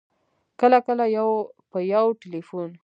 کله 0.59 0.79
کله 0.87 1.03
په 1.71 1.79
یو 1.93 2.05
ټېلفون 2.21 2.69